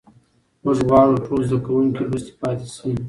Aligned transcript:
موږ 0.63 0.77
غواړو 0.87 1.23
ټول 1.25 1.41
زده 1.49 1.59
کوونکي 1.65 2.01
لوستي 2.09 2.33
پاتې 2.41 2.67
سي. 2.75 2.89